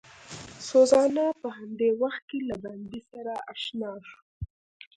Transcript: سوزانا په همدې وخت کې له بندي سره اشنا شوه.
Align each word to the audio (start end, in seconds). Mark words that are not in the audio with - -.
سوزانا 0.69 1.27
په 1.41 1.47
همدې 1.57 1.89
وخت 2.01 2.21
کې 2.29 2.39
له 2.49 2.55
بندي 2.63 3.01
سره 3.11 3.33
اشنا 3.53 3.91
شوه. 4.07 4.21